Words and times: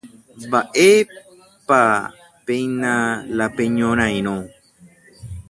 ¡Mba'épapeína 0.49 2.93
la 3.37 3.47
peñorairõ! 3.57 4.35